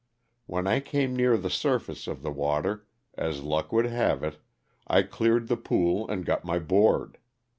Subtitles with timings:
[0.47, 4.39] When I came near the surface of the water, as luck would have it,
[4.87, 7.19] I cleared the pool and got my board.